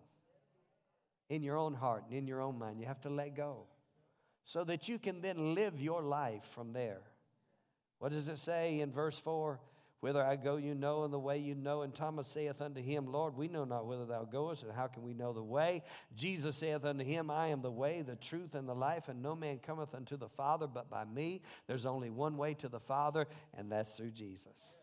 [1.30, 2.80] in your own heart and in your own mind.
[2.80, 3.58] You have to let go
[4.42, 7.02] so that you can then live your life from there.
[8.00, 9.60] What does it say in verse 4?
[10.00, 11.82] Whither I go, you know, and the way you know.
[11.82, 15.02] And Thomas saith unto him, Lord, we know not whither thou goest, and how can
[15.02, 15.82] we know the way?
[16.14, 19.34] Jesus saith unto him, I am the way, the truth, and the life, and no
[19.34, 21.42] man cometh unto the Father but by me.
[21.66, 24.76] There's only one way to the Father, and that's through Jesus.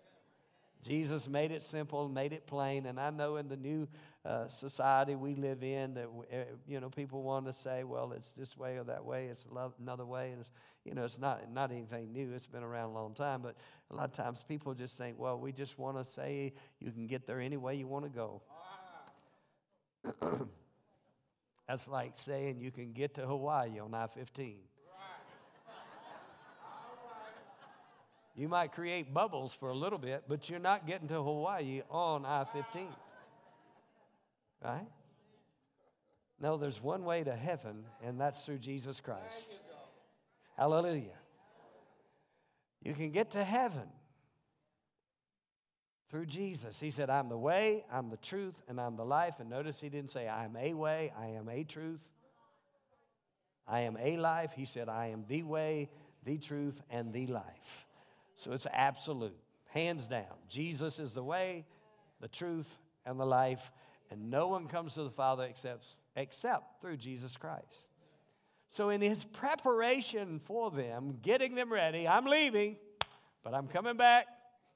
[0.83, 3.87] Jesus made it simple, made it plain, and I know in the new
[4.25, 6.35] uh, society we live in that uh,
[6.67, 9.45] you know people want to say, well, it's this way or that way, it's
[9.79, 10.43] another way, and
[10.85, 12.33] you know it's not not anything new.
[12.33, 13.55] It's been around a long time, but
[13.91, 17.07] a lot of times people just think, well, we just want to say you can
[17.07, 18.41] get there any way you want to go.
[21.67, 24.57] That's like saying you can get to Hawaii on I 15.
[28.35, 32.25] You might create bubbles for a little bit, but you're not getting to Hawaii on
[32.25, 32.87] I 15.
[34.63, 34.87] Right?
[36.39, 39.59] No, there's one way to heaven, and that's through Jesus Christ.
[40.57, 41.17] Hallelujah.
[42.81, 43.87] You can get to heaven
[46.09, 46.79] through Jesus.
[46.79, 49.39] He said, I'm the way, I'm the truth, and I'm the life.
[49.39, 52.07] And notice he didn't say, I am a way, I am a truth,
[53.67, 54.51] I am a life.
[54.55, 55.89] He said, I am the way,
[56.23, 57.87] the truth, and the life.
[58.35, 59.37] So it's absolute,
[59.69, 60.35] hands down.
[60.49, 61.65] Jesus is the way,
[62.19, 63.71] the truth, and the life.
[64.11, 65.85] And no one comes to the Father except,
[66.15, 67.87] except through Jesus Christ.
[68.73, 72.77] So, in his preparation for them, getting them ready, I'm leaving,
[73.43, 74.25] but I'm coming back.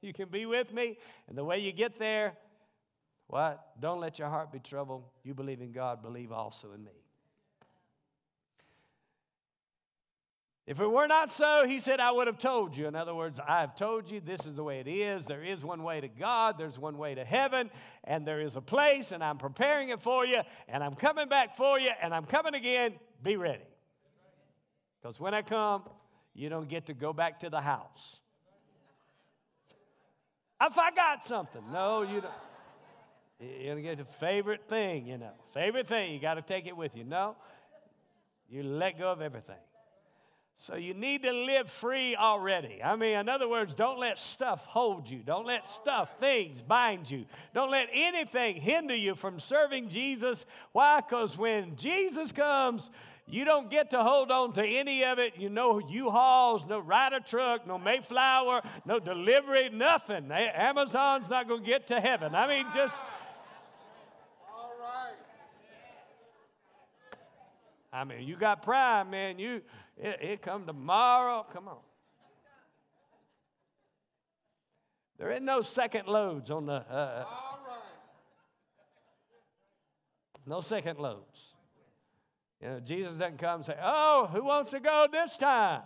[0.01, 0.99] You can be with me.
[1.27, 2.37] And the way you get there,
[3.25, 3.59] what?
[3.79, 5.03] Don't let your heart be troubled.
[5.23, 6.91] You believe in God, believe also in me.
[10.67, 12.87] If it were not so, he said, I would have told you.
[12.87, 15.25] In other words, I have told you this is the way it is.
[15.25, 17.71] There is one way to God, there's one way to heaven,
[18.03, 21.57] and there is a place, and I'm preparing it for you, and I'm coming back
[21.57, 22.93] for you, and I'm coming again.
[23.23, 23.63] Be ready.
[25.01, 25.83] Because when I come,
[26.33, 28.17] you don't get to go back to the house.
[30.61, 32.33] If I got something, no, you don't.
[33.39, 35.33] You're going to get a favorite thing, you know.
[35.53, 37.03] Favorite thing, you got to take it with you.
[37.03, 37.35] No,
[38.49, 39.55] you let go of everything.
[40.59, 42.81] So you need to live free already.
[42.83, 45.19] I mean, in other words, don't let stuff hold you.
[45.19, 47.25] Don't let stuff, things bind you.
[47.53, 50.47] Don't let anything hinder you from serving Jesus.
[50.71, 51.01] Why?
[51.01, 52.89] Because when Jesus comes,
[53.29, 55.33] you don't get to hold on to any of it.
[55.37, 60.31] You know, U-Hauls, no Ryder truck, no Mayflower, no delivery, nothing.
[60.31, 62.33] Amazon's not going to get to heaven.
[62.33, 63.01] I mean, just.
[64.49, 65.15] All right.
[67.91, 69.39] I mean, you got pride, man.
[69.39, 69.61] You
[69.97, 71.45] it, it come tomorrow.
[71.51, 71.77] Come on.
[75.17, 76.85] There ain't no second loads on the.
[76.89, 77.25] Uh, uh
[80.45, 81.46] no second loads.
[82.61, 85.81] You know, Jesus doesn't come and say, "Oh, who wants to go this time?"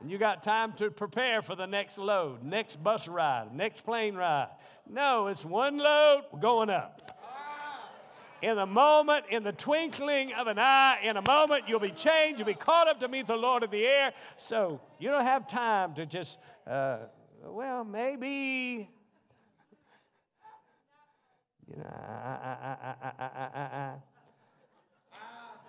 [0.00, 4.14] And you got time to prepare for the next load, next bus ride, next plane
[4.14, 4.50] ride.
[4.88, 7.18] No, it's one load going up
[8.42, 12.38] in a moment, in the twinkling of an eye, in a moment, you'll be changed.
[12.38, 14.12] You'll be caught up to meet the Lord of the air.
[14.36, 16.98] So you don't have time to just, uh,
[17.44, 18.88] well, maybe.
[21.68, 24.02] You know,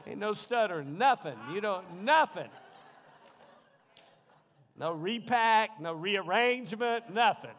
[0.10, 1.36] ain't no stuttering, nothing.
[1.54, 2.50] You don't, nothing.
[4.78, 7.52] No repack, no rearrangement, nothing.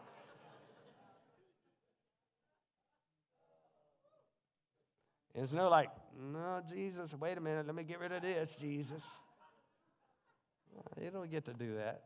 [5.33, 8.55] And it's no like, no, Jesus, wait a minute, let me get rid of this,
[8.59, 9.03] Jesus.
[10.77, 12.01] Uh, you don't get to do that.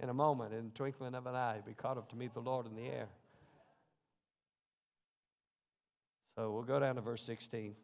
[0.00, 2.40] In a moment, in the twinkling of an eye, be caught up to meet the
[2.40, 3.06] Lord in the air.
[6.36, 7.76] So we'll go down to verse 16.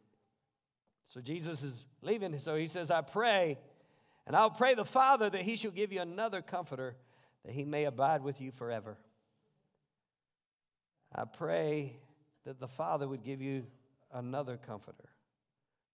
[1.11, 3.59] So Jesus is leaving, so he says, I pray,
[4.27, 6.97] and I'll pray the Father that he shall give you another comforter,
[7.45, 8.97] that he may abide with you forever.
[11.13, 11.97] I pray
[12.47, 13.67] that the Father would give you
[14.13, 15.09] another comforter,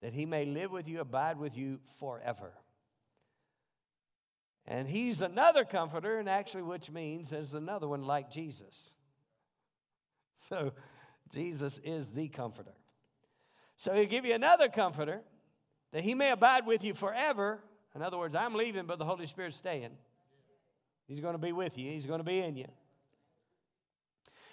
[0.02, 2.52] that he may live with you, abide with you forever.
[4.66, 8.92] And he's another comforter, and actually, which means there's another one like Jesus.
[10.38, 10.72] So,
[11.32, 12.74] Jesus is the comforter.
[13.76, 15.22] So, he'll give you another comforter
[15.92, 17.60] that he may abide with you forever.
[17.94, 19.90] In other words, I'm leaving, but the Holy Spirit's staying.
[21.06, 22.68] He's going to be with you, he's going to be in you.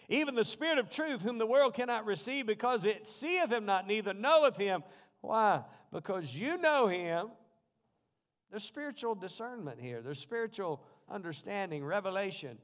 [0.10, 3.88] Even the Spirit of truth, whom the world cannot receive because it seeth him not,
[3.88, 4.84] neither knoweth him.
[5.22, 5.62] Why?
[5.92, 7.30] Because you know him.
[8.52, 12.60] There's spiritual discernment here, there's spiritual understanding, revelation.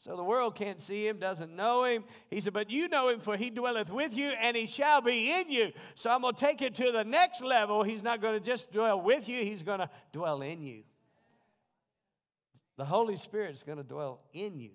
[0.00, 2.04] So the world can't see him, doesn't know him.
[2.28, 5.32] He said, But you know him, for he dwelleth with you, and he shall be
[5.32, 5.72] in you.
[5.94, 7.82] So I'm going to take it to the next level.
[7.82, 10.82] He's not going to just dwell with you, he's going to dwell in you.
[12.76, 14.72] The Holy Spirit is going to dwell in you.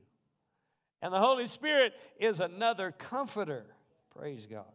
[1.02, 3.66] And the Holy Spirit is another comforter.
[4.18, 4.66] Praise God.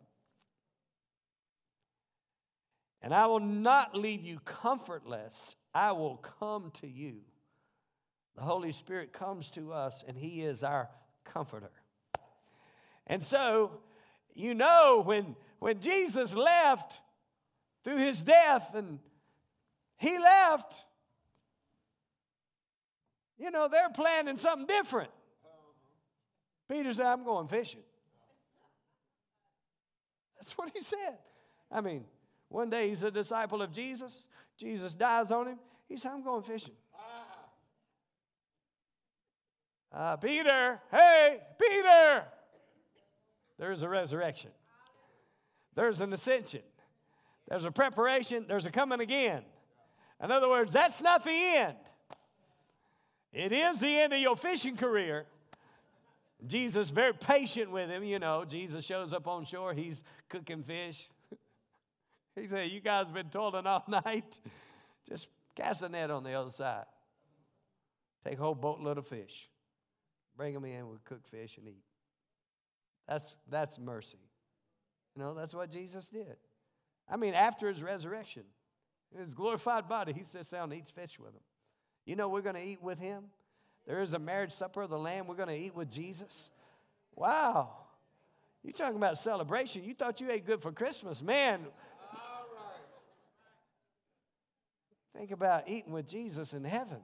[3.03, 7.16] And I will not leave you comfortless, I will come to you.
[8.37, 10.89] The Holy Spirit comes to us, and He is our
[11.24, 11.70] comforter.
[13.07, 13.80] And so,
[14.35, 17.01] you know, when, when Jesus left
[17.85, 18.99] through his death and
[19.97, 20.72] he left,
[23.39, 25.11] you know, they're planning something different.
[26.68, 27.82] Peter said, I'm going fishing.
[30.39, 31.18] That's what he said.
[31.70, 32.05] I mean,
[32.49, 34.24] one day he's a disciple of Jesus.
[34.57, 35.59] Jesus dies on him.
[35.89, 36.74] He said, I'm going fishing.
[39.95, 42.24] Uh, Peter, hey, Peter.
[43.59, 44.51] There's a resurrection.
[45.76, 46.62] There's an ascension.
[47.49, 48.47] There's a preparation.
[48.49, 49.42] There's a coming again.
[50.22, 51.76] In other words, that's not the end.
[53.32, 55.26] It is the end of your fishing career.
[56.45, 58.45] Jesus very patient with him, you know.
[58.45, 61.09] Jesus shows up on shore, he's cooking fish.
[62.34, 64.40] he said, You guys been toiling all night.
[65.09, 66.84] Just cast a net on the other side.
[68.24, 69.49] Take a whole boatload of fish.
[70.37, 71.85] Bring them in, we'll cook fish and eat.
[73.09, 74.18] That's, that's mercy.
[75.14, 76.37] You know, that's what Jesus did.
[77.09, 78.43] I mean, after his resurrection,
[79.16, 81.43] his glorified body, he sits down and eats fish with them.
[82.07, 83.24] You know, we're going to eat with him.
[83.87, 85.26] There is a marriage supper of the Lamb.
[85.26, 86.51] We're going to eat with Jesus.
[87.14, 87.70] Wow.
[88.62, 89.85] You talking about celebration?
[89.85, 91.22] You thought you ate good for Christmas.
[91.22, 91.61] Man,
[95.16, 97.01] think about eating with Jesus in heaven.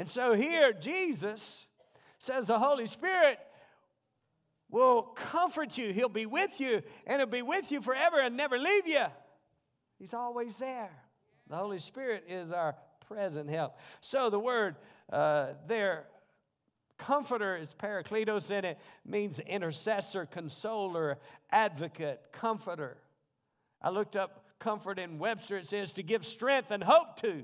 [0.00, 1.66] And so here, Jesus
[2.20, 3.38] says the Holy Spirit
[4.70, 5.92] will comfort you.
[5.92, 9.04] He'll be with you, and He'll be with you forever and never leave you.
[9.98, 10.88] He's always there.
[11.50, 12.76] The Holy Spirit is our
[13.08, 13.76] present help.
[14.00, 14.76] So the word
[15.12, 16.06] uh, there,
[16.96, 21.18] comforter is parakletos, and it means intercessor, consoler,
[21.52, 22.96] advocate, comforter.
[23.82, 25.58] I looked up comfort in Webster.
[25.58, 27.42] It says to give strength and hope to,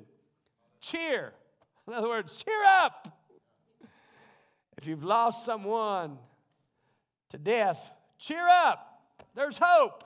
[0.80, 1.34] cheer.
[1.86, 3.08] In other words, cheer up.
[4.76, 6.18] If you've lost someone
[7.30, 9.02] to death, cheer up.
[9.34, 10.04] There's hope.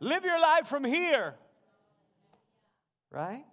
[0.00, 1.34] Live your life from here.
[3.10, 3.44] Right?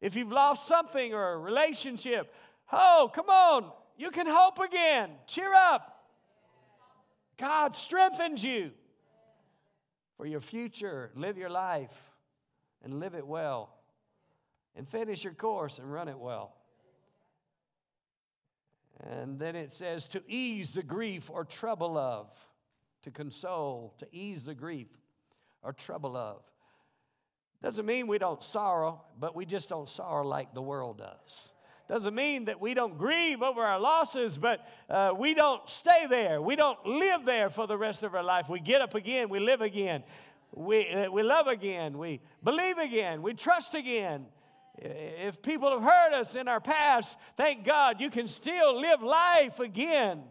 [0.00, 2.32] If you've lost something or a relationship,
[2.72, 3.70] oh, come on.
[3.96, 5.10] You can hope again.
[5.26, 6.06] Cheer up.
[7.36, 8.70] God strengthens you
[10.16, 11.10] for your future.
[11.14, 12.10] Live your life
[12.82, 13.74] and live it well.
[14.76, 16.54] And finish your course and run it well.
[19.08, 22.28] And then it says to ease the grief or trouble of,
[23.02, 24.88] to console, to ease the grief
[25.62, 26.42] or trouble of.
[27.62, 31.52] Doesn't mean we don't sorrow, but we just don't sorrow like the world does.
[31.88, 36.40] Doesn't mean that we don't grieve over our losses, but uh, we don't stay there.
[36.40, 38.48] We don't live there for the rest of our life.
[38.48, 40.04] We get up again, we live again,
[40.52, 44.26] we, uh, we love again, we believe again, we trust again.
[44.80, 49.60] If people have hurt us in our past, thank God you can still live life
[49.60, 50.22] again.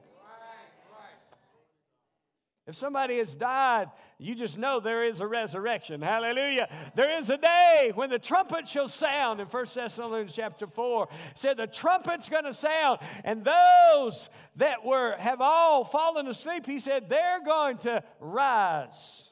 [2.65, 3.89] If somebody has died,
[4.19, 6.03] you just know there is a resurrection.
[6.03, 6.67] Hallelujah.
[6.93, 11.07] There is a day when the trumpet shall sound in 1 Thessalonians chapter 4.
[11.33, 16.77] said the trumpet's going to sound, and those that were have all fallen asleep, he
[16.77, 19.28] said, they're going to rise.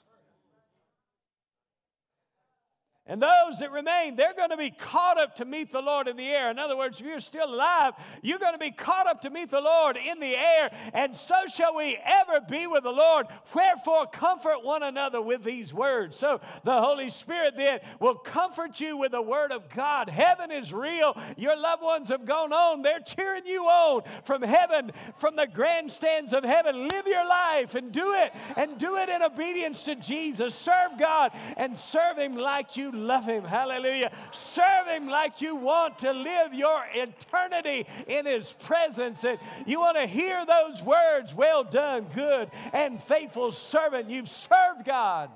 [3.08, 6.18] And those that remain, they're going to be caught up to meet the Lord in
[6.18, 6.52] the air.
[6.52, 9.50] In other words, if you're still alive, you're going to be caught up to meet
[9.50, 10.70] the Lord in the air.
[10.94, 13.28] And so shall we ever be with the Lord.
[13.54, 16.18] Wherefore, comfort one another with these words.
[16.18, 20.10] So the Holy Spirit then will comfort you with the word of God.
[20.10, 21.18] Heaven is real.
[21.38, 22.82] Your loved ones have gone on.
[22.82, 26.88] They're cheering you on from heaven, from the grandstands of heaven.
[26.88, 30.54] Live your life and do it, and do it in obedience to Jesus.
[30.54, 33.44] Serve God and serve Him like you love Him.
[33.44, 34.12] Hallelujah.
[34.32, 39.24] Serve Him like you want to live your eternity in His presence.
[39.24, 44.10] And you want to hear those words well done, good and faithful servant.
[44.10, 45.30] You've served God.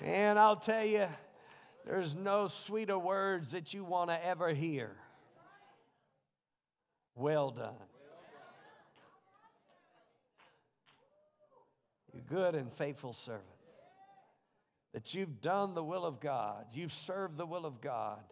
[0.00, 1.06] And I'll tell you,
[1.86, 4.90] there's no sweeter words that you want to ever hear.
[7.14, 7.74] Well done.
[12.16, 13.44] Good and faithful servant.
[14.92, 18.22] That you've done the will of God, you've served the will of God.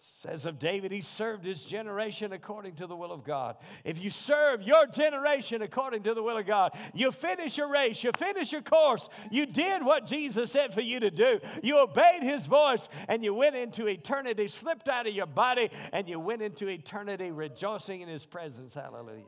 [0.00, 3.56] Says of David, he served his generation according to the will of God.
[3.84, 8.04] If you serve your generation according to the will of God, you finish your race,
[8.04, 11.40] you finish your course, you did what Jesus said for you to do.
[11.64, 16.08] You obeyed his voice and you went into eternity, slipped out of your body, and
[16.08, 18.74] you went into eternity rejoicing in his presence.
[18.74, 19.24] Hallelujah.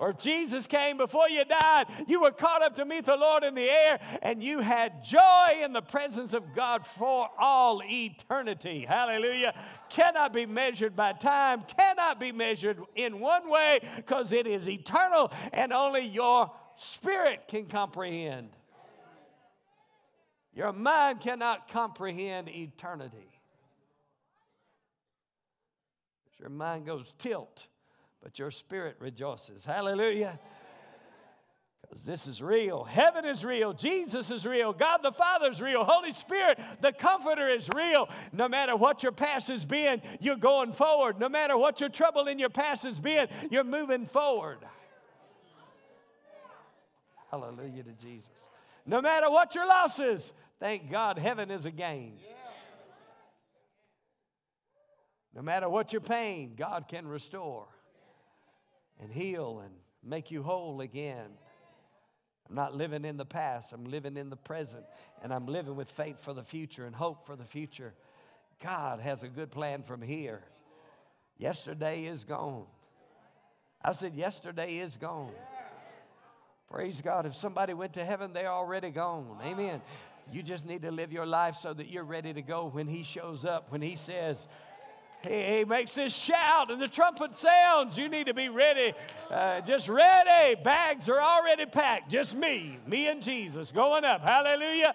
[0.00, 3.44] Or if Jesus came before you died, you were caught up to meet the Lord
[3.44, 8.86] in the air and you had joy in the presence of God for all eternity.
[8.88, 9.52] Hallelujah.
[9.90, 15.30] Cannot be measured by time, cannot be measured in one way because it is eternal
[15.52, 18.48] and only your spirit can comprehend.
[20.54, 23.38] Your mind cannot comprehend eternity.
[26.38, 27.66] Your mind goes tilt
[28.22, 29.64] but your spirit rejoices.
[29.64, 30.38] Hallelujah.
[31.82, 32.84] Because this is real.
[32.84, 33.72] Heaven is real.
[33.72, 34.72] Jesus is real.
[34.72, 35.82] God the Father is real.
[35.82, 38.08] Holy Spirit, the Comforter, is real.
[38.32, 41.18] No matter what your past has been, you're going forward.
[41.18, 44.58] No matter what your trouble in your past has been, you're moving forward.
[47.30, 48.50] Hallelujah to Jesus.
[48.86, 52.18] No matter what your losses, thank God heaven is a gain.
[55.34, 57.66] No matter what your pain, God can restore
[59.00, 59.72] and heal and
[60.02, 61.30] make you whole again.
[62.48, 64.84] I'm not living in the past, I'm living in the present,
[65.22, 67.94] and I'm living with faith for the future and hope for the future.
[68.62, 70.42] God has a good plan from here.
[71.38, 72.66] Yesterday is gone.
[73.82, 75.32] I said, Yesterday is gone.
[76.70, 77.26] Praise God.
[77.26, 79.38] If somebody went to heaven, they're already gone.
[79.42, 79.80] Amen.
[80.30, 83.02] You just need to live your life so that you're ready to go when He
[83.02, 84.46] shows up, when He says,
[85.22, 87.98] he, he makes this shout and the trumpet sounds.
[87.98, 88.94] You need to be ready,
[89.30, 90.60] uh, just ready.
[90.62, 92.10] Bags are already packed.
[92.10, 94.22] Just me, me and Jesus going up.
[94.22, 94.94] Hallelujah.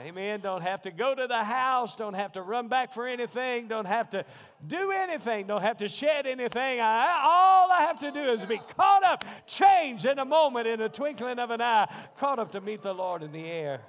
[0.00, 0.40] Amen.
[0.40, 1.94] Don't have to go to the house.
[1.94, 3.68] Don't have to run back for anything.
[3.68, 4.24] Don't have to
[4.66, 5.46] do anything.
[5.46, 6.80] Don't have to shed anything.
[6.80, 10.80] I, all I have to do is be caught up, changed in a moment, in
[10.80, 13.82] a twinkling of an eye, caught up to meet the Lord in the air.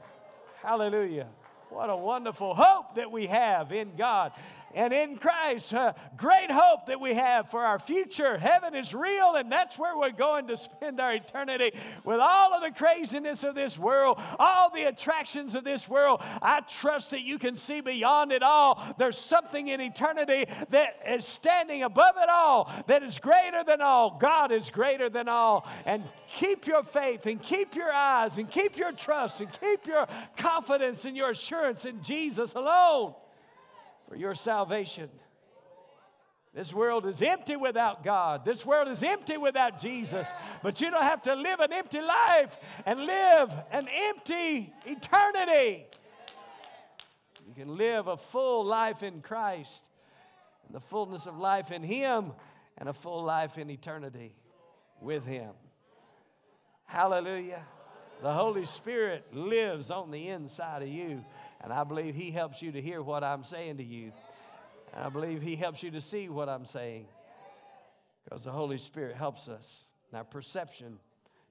[0.62, 1.28] Hallelujah.
[1.70, 4.34] What a wonderful hope that we have in God
[4.74, 5.74] and in Christ.
[5.74, 8.38] Uh, great hope that we have for our future.
[8.38, 11.72] Heaven is real, and that's where we're going to spend our eternity
[12.04, 16.22] with all of the craziness of this world, all the attractions of this world.
[16.42, 18.82] I trust that you can see beyond it all.
[18.98, 24.18] There's something in eternity that is standing above it all, that is greater than all.
[24.20, 25.68] God is greater than all.
[25.86, 30.08] And keep your faith, and keep your eyes, and keep your trust, and keep your
[30.38, 33.14] confidence and your assurance in Jesus alone
[34.08, 35.10] for your salvation.
[36.54, 38.46] This world is empty without God.
[38.46, 40.32] This world is empty without Jesus.
[40.62, 45.88] But you don't have to live an empty life and live an empty eternity.
[47.48, 49.84] You can live a full life in Christ,
[50.66, 52.34] and the fullness of life in Him,
[52.78, 54.36] and a full life in eternity
[55.02, 55.52] with Him.
[56.86, 57.64] Hallelujah.
[58.22, 61.26] The Holy Spirit lives on the inside of you.
[61.64, 64.12] And I believe He helps you to hear what I'm saying to you.
[64.94, 67.06] And I believe He helps you to see what I'm saying.
[68.24, 71.00] Because the Holy Spirit helps us our perception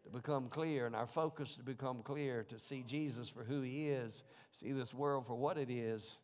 [0.05, 3.89] to become clear and our focus to become clear, to see Jesus for who He
[3.89, 6.19] is, see this world for what it is,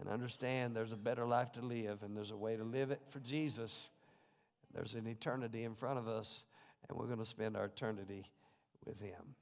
[0.00, 3.00] and understand there's a better life to live and there's a way to live it
[3.08, 3.88] for Jesus.
[4.74, 6.44] There's an eternity in front of us,
[6.88, 8.24] and we're going to spend our eternity
[8.84, 9.36] with Him.